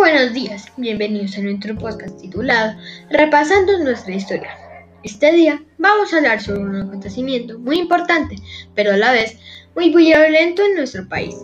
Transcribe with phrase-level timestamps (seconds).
[0.00, 2.74] buenos días, bienvenidos a nuestro podcast titulado
[3.10, 4.56] Repasando nuestra historia.
[5.02, 8.36] Este día vamos a hablar sobre un acontecimiento muy importante,
[8.74, 9.38] pero a la vez
[9.76, 11.36] muy violento en nuestro país.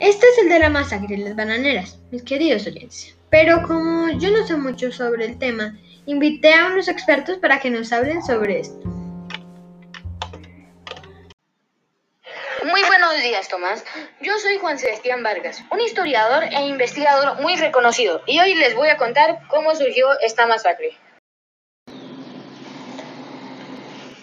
[0.00, 3.14] Este es el de la masacre de las bananeras, mis queridos oyentes.
[3.28, 5.76] Pero como yo no sé mucho sobre el tema,
[6.06, 8.97] invité a unos expertos para que nos hablen sobre esto.
[13.48, 13.84] Tomás.
[14.20, 18.88] Yo soy Juan Sebastián Vargas, un historiador e investigador muy reconocido, y hoy les voy
[18.88, 20.96] a contar cómo surgió esta masacre.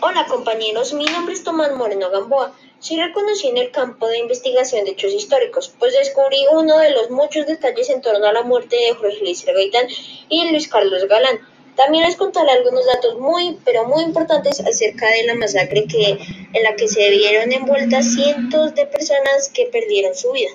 [0.01, 2.53] Hola compañeros, mi nombre es Tomás Moreno Gamboa.
[2.79, 7.09] Soy reconocido en el campo de investigación de hechos históricos, pues descubrí uno de los
[7.09, 9.87] muchos detalles en torno a la muerte de Jorge Luis Gaitán
[10.29, 11.39] y Luis Carlos Galán.
[11.75, 16.17] También les contaré algunos datos muy, pero muy importantes acerca de la masacre que,
[16.53, 20.51] en la que se vieron envueltas cientos de personas que perdieron su vida.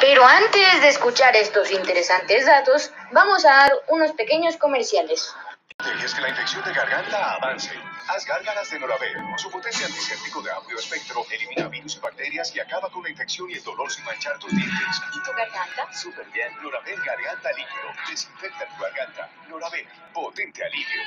[0.00, 5.34] Pero antes de escuchar estos interesantes datos, vamos a dar unos pequeños comerciales.
[5.80, 7.70] Es que la infección de garganta avance.
[8.08, 9.16] Haz gárgaras de Noraver.
[9.38, 13.48] Su potencia antiséptico de amplio espectro elimina virus y bacterias y acaba con la infección
[13.50, 15.02] y el dolor sin manchar tus dientes.
[15.16, 15.90] ¿Y tu garganta?
[15.94, 16.52] Súper bien.
[16.62, 18.10] Noraver Garganta Líquido.
[18.10, 19.30] Desinfecta tu garganta.
[19.48, 19.86] Noraver.
[20.12, 21.00] Potente alivio.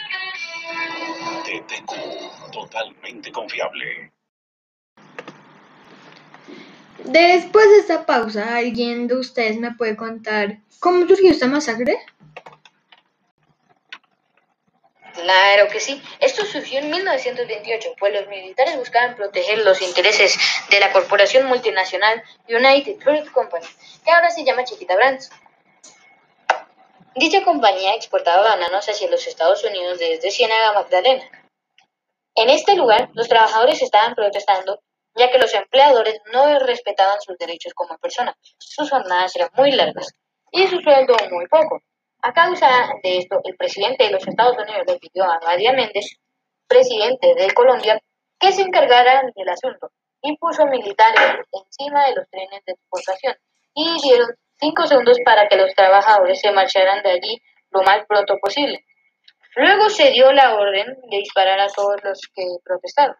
[1.45, 2.51] TTQ.
[2.51, 4.11] Totalmente confiable.
[7.05, 11.95] Después de esta pausa, ¿alguien de ustedes me puede contar cómo surgió esta masacre?
[15.23, 16.01] Claro que sí.
[16.19, 20.37] Esto surgió en 1928, pues los militares buscaban proteger los intereses
[20.69, 23.65] de la corporación multinacional United Fruit Company,
[24.03, 25.31] que ahora se llama Chiquita Brands.
[27.15, 31.23] Dicha compañía exportaba bananos hacia los Estados Unidos desde Ciénaga Magdalena.
[32.35, 34.81] En este lugar, los trabajadores estaban protestando
[35.15, 38.35] ya que los empleadores no respetaban sus derechos como personas.
[38.57, 40.13] Sus jornadas eran muy largas
[40.51, 41.81] y su sueldo muy poco.
[42.25, 42.69] A causa
[43.03, 46.05] de esto, el presidente de los Estados Unidos le pidió a María Méndez,
[46.69, 47.99] presidente de Colombia,
[48.39, 49.89] que se encargara del asunto
[50.21, 53.35] y puso militares encima de los trenes de exportación
[53.75, 57.41] y dieron cinco segundos para que los trabajadores se marcharan de allí
[57.71, 58.85] lo más pronto posible.
[59.57, 63.17] Luego se dio la orden de disparar a todos los que protestaron.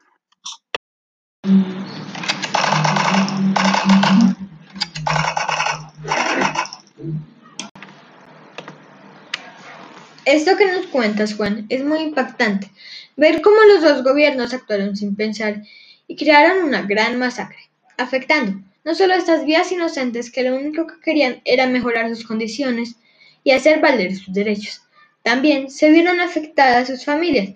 [10.25, 12.72] Esto que nos cuentas, Juan, es muy impactante.
[13.16, 15.63] Ver cómo los dos gobiernos actuaron sin pensar
[16.07, 20.88] y crearon una gran masacre, afectando no solo a estas vías inocentes que lo único
[20.88, 22.95] que querían era mejorar sus condiciones
[23.44, 24.81] y hacer valer sus derechos.
[25.23, 27.50] También se vieron afectadas sus familias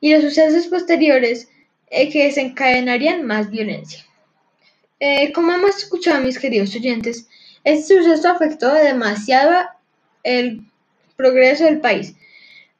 [0.00, 1.48] y los sucesos posteriores
[1.90, 4.04] eh, que desencadenarían más violencia.
[5.00, 7.26] Eh, como hemos escuchado, mis queridos oyentes,
[7.64, 9.68] este suceso afectó demasiado
[10.22, 10.69] el
[11.20, 12.14] progreso del país.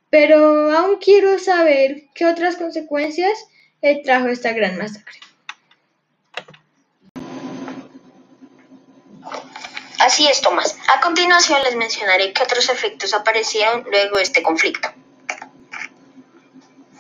[0.09, 3.47] Pero aún quiero saber qué otras consecuencias
[4.05, 5.21] trajo esta gran masacre.
[10.01, 10.77] Así es, Tomás.
[10.95, 14.89] A continuación les mencionaré qué otros efectos aparecieron luego de este conflicto.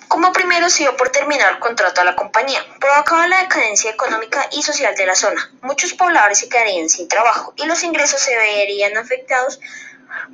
[0.06, 4.48] Como primero se dio por terminar el contrato a la compañía, provocaba la decadencia económica
[4.52, 5.50] y social de la zona.
[5.62, 9.60] Muchos pobladores se quedarían sin trabajo y los ingresos se verían afectados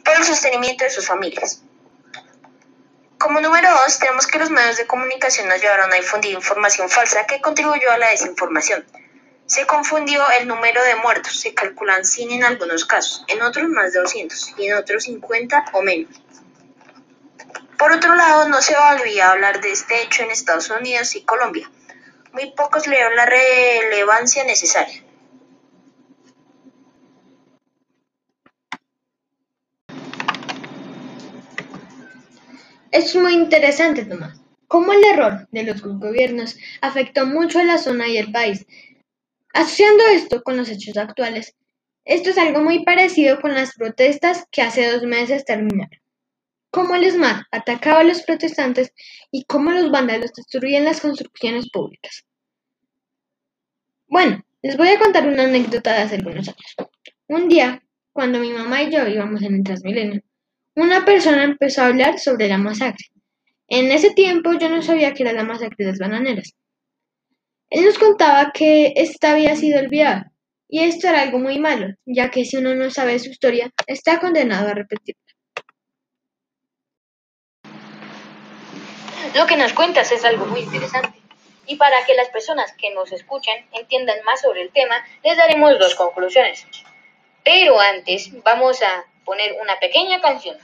[0.04, 1.62] por el sostenimiento de sus familias.
[3.19, 7.26] Como número dos, tenemos que los medios de comunicación nos llevaron a difundir información falsa
[7.26, 8.84] que contribuyó a la desinformación.
[9.47, 13.92] Se confundió el número de muertos, se calculan 100 en algunos casos, en otros más
[13.92, 16.20] de 200 y en otros 50 o menos.
[17.78, 21.22] Por otro lado, no se volvía a hablar de este hecho en Estados Unidos y
[21.22, 21.70] Colombia.
[22.32, 25.06] Muy pocos le dieron la relevancia necesaria.
[32.97, 38.09] Es muy interesante, Tomás, cómo el error de los gobiernos afectó mucho a la zona
[38.09, 38.65] y el país.
[39.53, 41.55] Asociando esto con los hechos actuales,
[42.06, 46.00] esto es algo muy parecido con las protestas que hace dos meses terminaron.
[46.70, 48.94] Cómo el ESMAD atacaba a los protestantes
[49.31, 52.25] y cómo los vándalos destruían las construcciones públicas.
[54.06, 56.91] Bueno, les voy a contar una anécdota de hace algunos años.
[57.29, 57.82] Un día,
[58.15, 60.23] cuando mi mamá y yo íbamos en el Transmilenio,
[60.76, 63.06] una persona empezó a hablar sobre la masacre.
[63.67, 66.55] En ese tiempo yo no sabía que era la masacre de las bananeras.
[67.70, 70.31] Él nos contaba que esta había sido olvidada,
[70.69, 74.20] y esto era algo muy malo, ya que si uno no sabe su historia, está
[74.20, 75.20] condenado a repetirla.
[79.34, 81.19] Lo que nos cuentas es algo muy interesante.
[81.67, 85.79] Y para que las personas que nos escuchan entiendan más sobre el tema, les daremos
[85.79, 86.64] dos conclusiones.
[87.43, 90.56] Pero antes vamos a poner una pequeña canción.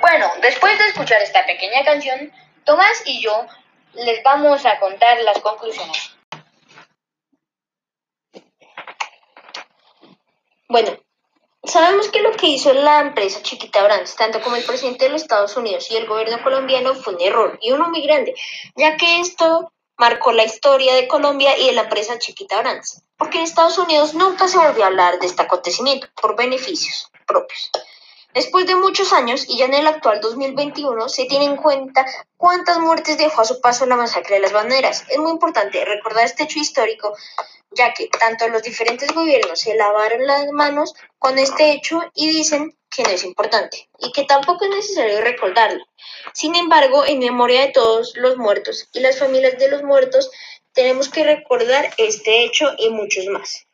[0.00, 2.32] Bueno, después de escuchar esta pequeña canción,
[2.64, 3.46] Tomás y yo
[3.94, 6.16] les vamos a contar las conclusiones.
[10.68, 10.90] Bueno,
[11.64, 15.22] sabemos que lo que hizo la empresa Chiquita Brands, tanto como el presidente de los
[15.22, 18.34] Estados Unidos y el gobierno colombiano, fue un error y uno muy grande,
[18.76, 23.38] ya que esto marcó la historia de Colombia y de la empresa Chiquita Brands, porque
[23.38, 27.70] en Estados Unidos nunca se volvió a hablar de este acontecimiento por beneficios propios.
[28.34, 32.78] Después de muchos años y ya en el actual 2021 se tiene en cuenta cuántas
[32.78, 35.04] muertes dejó a su paso la masacre de las banderas.
[35.08, 37.14] Es muy importante recordar este hecho histórico
[37.70, 42.76] ya que tanto los diferentes gobiernos se lavaron las manos con este hecho y dicen
[42.90, 45.84] que no es importante y que tampoco es necesario recordarlo.
[46.32, 50.30] Sin embargo, en memoria de todos los muertos y las familias de los muertos,
[50.72, 53.67] tenemos que recordar este hecho y muchos más.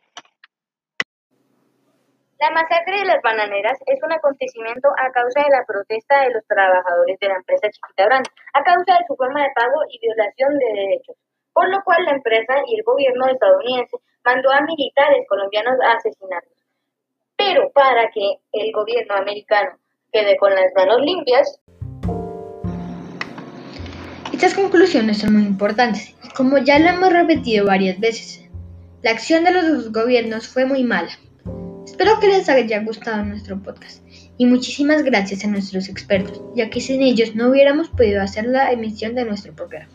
[2.45, 6.45] La masacre de las bananeras es un acontecimiento a causa de la protesta de los
[6.47, 10.59] trabajadores de la empresa Chiquita Brand, a causa de su forma de pago y violación
[10.59, 11.17] de derechos,
[11.55, 16.53] por lo cual la empresa y el gobierno estadounidense mandó a militares colombianos a asesinarlos.
[17.35, 19.79] Pero para que el gobierno americano
[20.13, 21.59] quede con las manos limpias,
[24.35, 28.45] Estas conclusiones son muy importantes como ya lo hemos repetido varias veces,
[29.01, 31.17] la acción de los dos gobiernos fue muy mala.
[31.85, 34.03] Espero que les haya gustado nuestro podcast
[34.39, 38.73] y muchísimas gracias a nuestros expertos, ya que sin ellos no hubiéramos podido hacer la
[38.73, 39.93] emisión de nuestro programa.